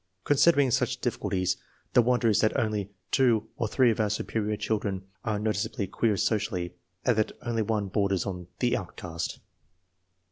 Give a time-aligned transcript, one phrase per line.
[0.23, 1.57] Considering such difficulties,
[1.93, 5.87] the wonder is that only two or three of our superior children are no ticeably
[5.87, 6.73] queer socially,
[7.05, 9.37] and that only one borders on the "outcast."